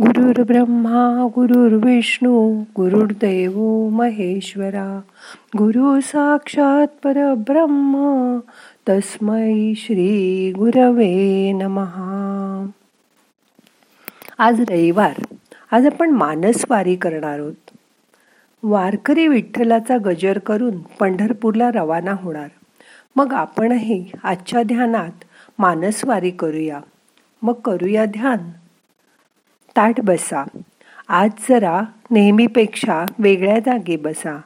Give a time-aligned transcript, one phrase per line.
[0.00, 5.00] गुरुर् ब्रह्मा गुरुर्विष्णू गुरुर्देव महेश्वरा
[5.58, 8.38] गुरु साक्षात परब्रह्म
[8.88, 12.66] तस्मै श्री गुरवे नमहा
[14.38, 15.22] आज रविवार.
[15.72, 17.70] आज आपण मानसवारी करणार आहोत.
[18.62, 22.48] वारकरी विठ्ठलाचा गजर करून पंढरपूरला रवाना होणार.
[23.16, 25.24] मग आपणही आजच्या ध्यानात
[25.58, 26.80] मानसवारी करूया.
[27.42, 28.38] मग करूया ध्यान.
[29.76, 30.44] ताट बसा.
[31.08, 34.40] आज जरा नेहमीपेक्षा वेगळ्या जागी बसा.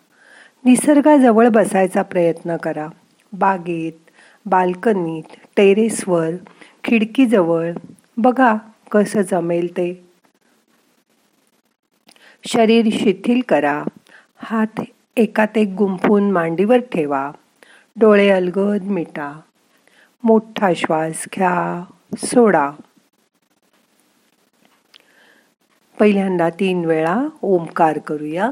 [0.64, 2.88] निसर्गाजवळ बसायचा प्रयत्न करा.
[3.32, 4.10] बागेत
[4.46, 5.22] बाल्कनीत
[5.56, 6.30] टेरेसवर
[6.84, 7.72] खिडकीजवळ.
[8.16, 8.54] बघा
[8.92, 10.08] कसं जमेल ते.
[12.46, 13.84] शरीर शिथिल करा.
[14.36, 14.80] हात
[15.16, 17.30] एकात एक गुंफून मांडीवर ठेवा.
[17.96, 19.40] डोळे अलगद मिटा.
[20.24, 21.84] मोठा श्वास घ्या.
[22.18, 22.70] सोडा.
[25.98, 28.50] पहिल्यांदा तीन वेळा ओंकार करूया.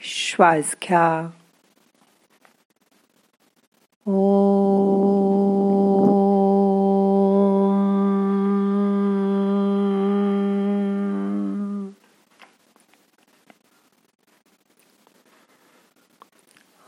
[0.00, 1.30] श्वास घ्या.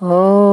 [0.03, 0.48] ओ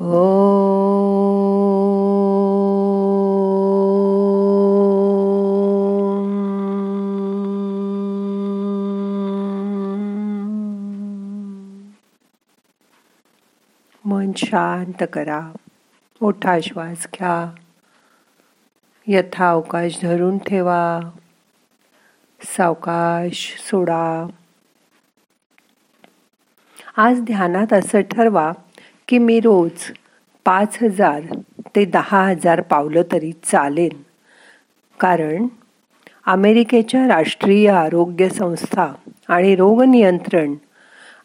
[0.00, 0.10] मन
[14.36, 15.52] शांत करा.
[16.20, 17.52] मोठा श्वास घ्या.
[19.06, 21.00] यथा अवकाश धरून ठेवा.
[22.42, 24.26] सावकाश सोडा.
[26.96, 28.52] आज ध्यानात असं ठरवा
[29.08, 29.70] की मी रोज
[30.44, 31.20] पाच हजार
[31.76, 34.02] ते दहा हजार पावलं तरी चालेन.
[35.00, 35.46] कारण
[36.26, 38.92] अमेरिकेच्या राष्ट्रीय आरोग्य संस्था
[39.28, 40.54] आणि रोगनियंत्रण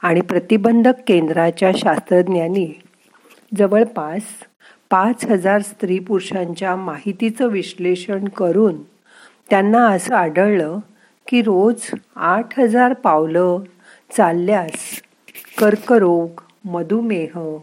[0.02, 2.68] आणि प्रतिबंधक केंद्राच्या शास्त्रज्ञांनी
[3.58, 4.22] जवळपास
[4.90, 8.82] पाच हजार स्त्री पुरुषांच्या माहितीचं विश्लेषण करून
[9.50, 10.80] त्यांना असं आढळलं
[11.28, 13.60] की रोज आठ हजार पावलं
[14.18, 15.02] चालल्यास
[15.58, 17.58] कर्करोग मधुमेह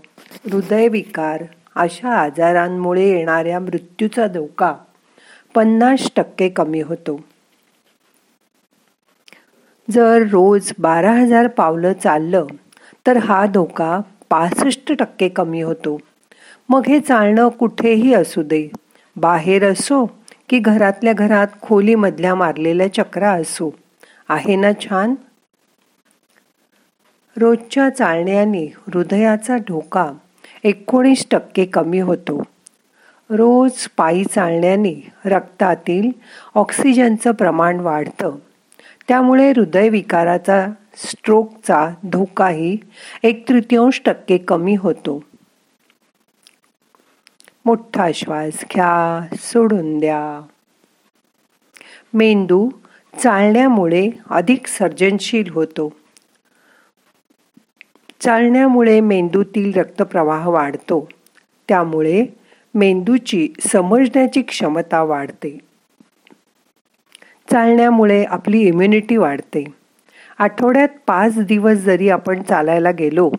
[0.44, 4.74] हृदयविकार अशा आजारांमुळे येणाऱ्या मृत्यूचा धोका
[5.54, 7.20] पन्नास टक्के कमी होतो.
[9.90, 12.46] जर रोज बारा हजार पावलं चाललं
[13.06, 14.00] तर हा धोका
[14.30, 15.98] पासष्ट टक्के कमी होतो.
[16.68, 18.68] मग हे चालणं कुठेही असू दे.
[19.16, 20.06] बाहेर असो
[20.48, 23.70] की घरातल्या घरात खोलीमधल्या मारलेल्या चक्रा असो.
[24.28, 25.14] आहे ना छान?
[27.36, 30.12] रोजच्या चालण्याने हृदयाचा धोका
[30.64, 32.42] एकोणीस टक्के कमी होतो.
[33.30, 36.10] रोज पायी चालण्याने रक्तातील
[36.54, 38.36] ऑक्सिजनचं प्रमाण वाढतं.
[39.08, 40.66] त्यामुळे हृदयविकाराचा
[40.96, 42.76] स्ट्रोकचा धोकाही
[43.22, 45.24] एक तृतीयांश टक्के कमी होतो.
[47.64, 50.46] मोठा श्वास घ्या सोडून द्या.
[52.14, 52.68] मेंदू
[53.22, 55.99] चालण्यामुळे अधिक सर्जनशील होतो.
[58.20, 61.08] चालण्यामुळे मेंदूतील रक्तप्रवाह वाढतो.
[61.68, 62.26] त्यामुळे
[62.74, 65.58] मेंदूची समजण्याची क्षमता वाढते.
[67.52, 69.64] चालण्यामुळे आपली इम्युनिटी वाढते.
[70.38, 73.30] आठवड्यात पाच दिवस जरी आपण चालायला गेलो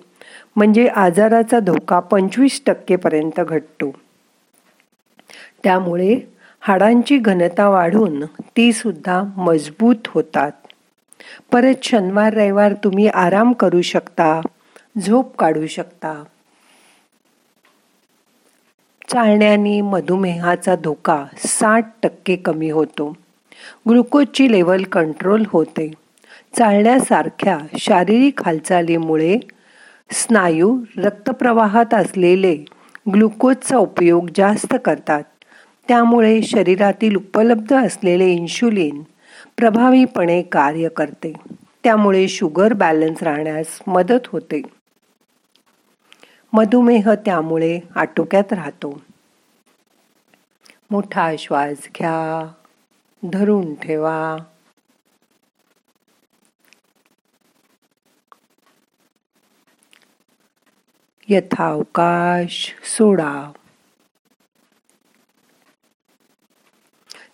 [0.56, 3.96] म्हणजे आजाराचा धोका पंचवीस टक्केपर्यंत घटतो.
[5.64, 6.20] त्यामुळे
[6.60, 10.52] हाडांची घनता वाढून ती सुद्धा मजबूत होतात.
[11.52, 14.42] परत शनिवार रविवार तुम्ही आराम करू शकता.
[15.00, 16.24] झोप काढू शकता.
[19.10, 23.18] चालण्याने मधुमेहाचा धोका साठ टक्के कमी होतो.
[23.90, 25.92] ग्लुकोजची लेवल कंट्रोल होते.
[26.58, 29.38] चालण्यासारख्या शारीरिक हालचालीमुळे
[30.12, 32.56] स्नायू रक्तप्रवाहात असलेले
[33.14, 35.24] ग्लुकोजचा उपयोग जास्त करतात.
[35.88, 39.02] त्यामुळे शरीरातील उपलब्ध असलेले इन्शुलिन
[39.58, 41.34] प्रभावीपणे कार्य करते.
[41.84, 44.62] त्यामुळे शुगर बॅलन्स राहण्यास मदत होते.
[46.54, 49.02] मधुमेह त्यामुळे आटोक्यात राहतो.
[50.92, 52.52] मोठा श्वास घ्या
[53.32, 54.38] धरून ठेवा.
[61.30, 63.52] यथावकाश सोडा.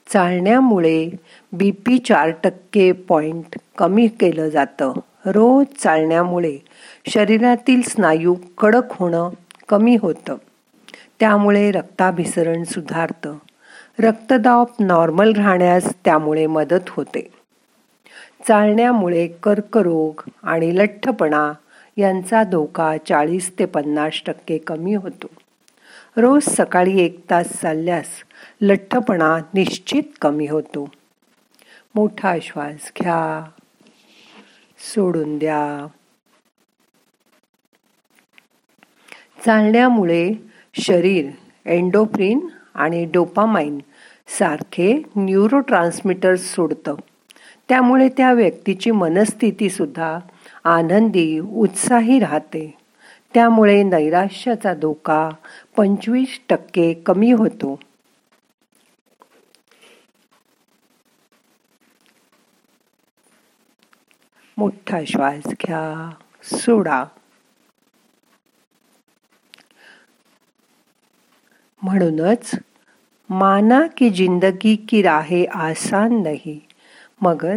[0.08, 1.10] चालण्यामुळे
[1.52, 5.00] बी पी चार टक्के पॉइंट कमी केलं जातं.
[5.27, 6.57] रोज चालण्यामुळे
[7.07, 9.29] शरीरातील स्नायू कडक होणं
[9.69, 10.35] कमी होतं.
[11.19, 13.35] त्यामुळे रक्ताभिसरण सुधारतं.
[14.00, 17.29] रक्तदाब नॉर्मल राहण्यास त्यामुळे मदत होते.
[18.47, 21.53] चालण्यामुळे कर्करोग आणि लठ्ठपणा
[21.97, 25.27] यांचा धोका चाळीस ते पन्नास टक्के कमी होतो.
[26.18, 28.06] रोज सकाळी एक तास चालल्यास
[28.62, 30.89] लठ्ठपणा निश्चित कमी होतो.
[31.95, 33.50] मोठा श्वास घ्या.
[34.79, 35.88] सोडून द्या.
[39.45, 40.31] चालण्यामुळे
[40.74, 41.25] शरीर
[41.65, 43.79] एंडोफ्रिन आणि डोपामाइन
[44.39, 46.95] सारखे न्यूरो ट्रान्समिटर्स सोडतं.
[47.69, 50.19] त्यामुळे त्या व्यक्तीची मनस्थिती सुद्धा
[50.63, 52.73] आनंदी उत्साही राहते.
[53.33, 55.30] त्यामुळे नैराश्याचा धोका
[55.77, 57.80] पंचवीस टक्के कमी होतो.
[64.57, 66.09] मोठा श्वास घ्या
[66.44, 67.06] सोडा.
[71.81, 72.51] म्हणूनच
[73.30, 76.74] माना की जिंदगी की राहे आसान नहीं
[77.21, 77.56] मगर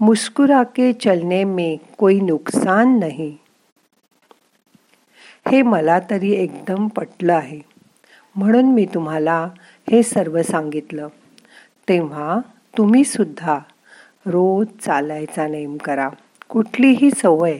[0.00, 3.36] मुस्कुरा के चलने में कोई नुकसान नहीं.
[5.50, 7.60] हे मला तरी एकदम पटलं आहे.
[8.36, 9.48] म्हणून मी तुम्हाला
[9.90, 11.08] हे सर्व सांगितलं.
[11.88, 12.38] तेव्हा
[12.78, 13.58] तुम्ही सुद्धा
[14.26, 16.10] रोज चालायचा नेम करा.
[16.48, 17.58] कुठलीही सवय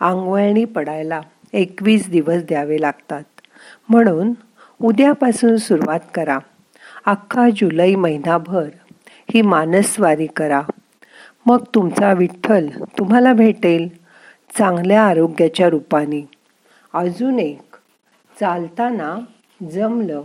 [0.00, 1.20] आंगवळणी पडायला
[1.52, 3.22] एकवीस दिवस द्यावे लागतात.
[3.88, 4.32] म्हणून
[4.82, 6.38] उद्यापासून सुरुवात करा.
[7.06, 8.68] अख्खा जुलै महिनाभर
[9.34, 10.62] ही मानसवारी करा.
[11.46, 12.68] मग तुमचा विठ्ठल
[12.98, 13.88] तुम्हाला भेटेल
[14.58, 16.28] चांगल्या आरोग्याच्या रूपाने.
[16.94, 17.76] अजून एक
[18.40, 19.18] चालताना
[19.70, 20.22] जमलं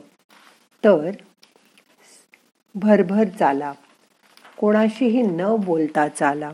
[0.84, 1.12] तर
[2.76, 3.74] भरभर चाला.
[4.58, 6.52] कोणाशीही न बोलता चाला.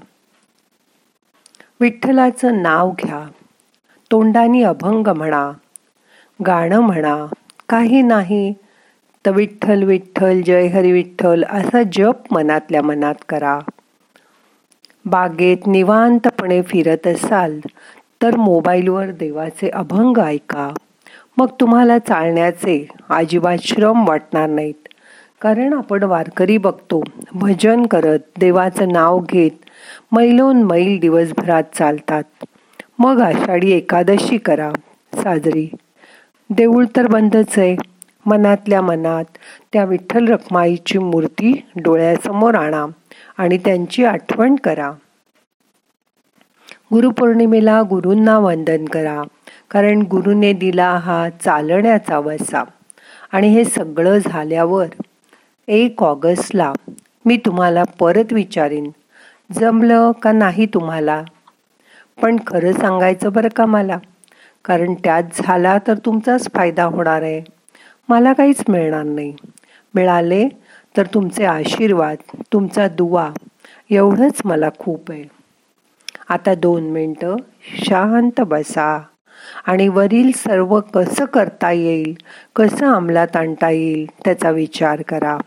[1.81, 3.27] विठ्ठलाचं नाव घ्या.
[4.11, 5.51] तोंडानी अभंग म्हणा
[6.45, 7.25] गाणं म्हणा
[7.69, 8.53] काही नाही.
[9.25, 13.59] तर विठ्ठल विठ्ठल जय हरी विठ्ठल असा जप मनातल्या मनात करा.
[15.05, 17.59] बागेत निवांतपणे फिरत असाल
[18.21, 20.73] तर मोबाईलवर देवाचे अभंग ऐका.
[21.37, 24.87] मग तुम्हाला चालण्याचे अजिबात श्रम वाटणार नाहीत.
[25.41, 27.03] कारण आपण वारकरी बघतो
[27.33, 29.68] भजन करत देवाचं नाव घेत
[30.11, 32.23] मैलोन मैल दिवसभरात चालतात.
[32.99, 34.71] मग आषाढी एकादशी करा
[35.13, 35.71] साजरी.
[36.49, 37.75] देऊळ तर बंदच आहे.
[38.25, 39.25] मनातल्या मनात
[39.73, 42.85] त्या विठ्ठल रखमाईची मूर्ती डोळ्यासमोर आणा
[43.37, 44.91] आणि त्यांची आठवण करा.
[46.93, 49.21] गुरुपौर्णिमेला गुरूंना वंदन करा
[49.71, 52.63] कारण गुरुने दिला हा चालण्याचा वसा.
[53.31, 54.85] आणि हे सगळं झाल्यावर
[55.67, 56.73] एक ऑगस्टला
[57.25, 58.89] मी तुम्हाला परत विचारीन.
[59.49, 61.23] जमलं का नाही तुम्हाला?
[62.21, 63.97] पण खरं सांगायचं बरं का मला?
[64.65, 67.41] कारण त्यात झाला तर तुमचाच फायदा होणार आहे.
[68.09, 69.35] मला काहीच मिळणार नाही.
[69.93, 70.47] मिळाले
[70.97, 72.17] तर तुमचे आशीर्वाद
[72.53, 73.29] तुमचा दुवा
[73.89, 75.23] एवढंच मला खूप आहे.
[76.29, 77.35] आता दोन मिनटं
[77.85, 78.99] शांत बसा
[79.65, 82.13] आणि वरील सर्व कसं करता येईल
[82.55, 85.37] कसं अंमलात आणता येईल त्याचा विचार करा.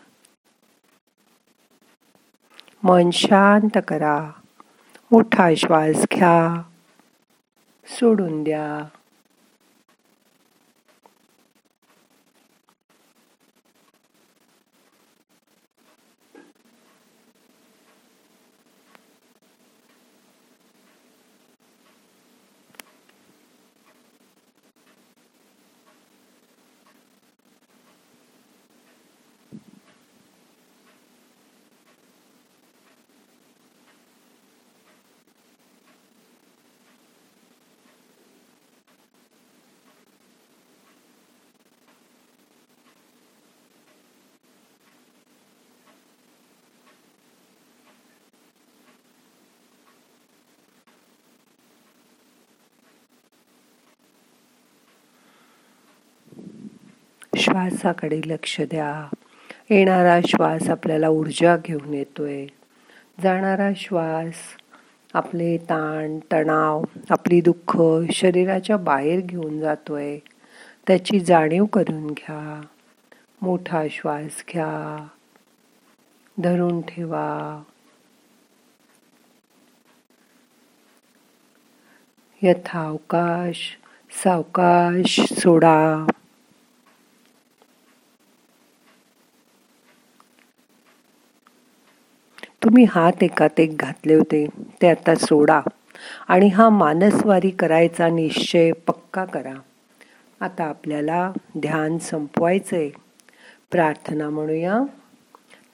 [2.85, 4.31] मन शांत करा.
[5.13, 6.63] मोठा श्वास घ्या.
[7.87, 8.89] सोडून द्या.
[57.37, 59.09] श्वासाकडे लक्ष द्या.
[59.71, 62.47] येणारा श्वास आपल्याला ऊर्जा घेऊन येतोय.
[63.23, 64.35] जाणारा श्वास
[65.15, 67.81] आपले ताण तणाव आपली दुःख
[68.13, 70.19] शरीराच्या बाहेर घेऊन जातोय.
[70.87, 72.61] त्याची जाणीव करून घ्या.
[73.43, 75.07] मोठा श्वास घ्या.
[76.39, 77.63] धरून ठेवा.
[82.43, 83.79] यथावकाश
[84.25, 86.07] सावकाश सोडा.
[92.73, 94.47] तुम्ही हात एकात एक घातले होते
[94.83, 95.61] ते आता सोडा
[96.29, 99.53] आणि हा मानसवारी करायचा निश्चय पक्का करा.
[100.41, 102.91] आता आपल्याला ध्यान संपवायचं आहे
[103.71, 104.81] प्रार्थना म्हणूया.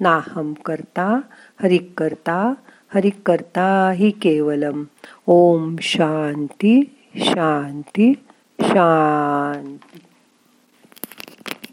[0.00, 1.20] नाहम करता
[1.62, 2.54] हरिक करता
[2.94, 4.84] हरिक करता ही केवलम.
[5.26, 8.12] ओम शांती शांती
[8.60, 9.98] शांती.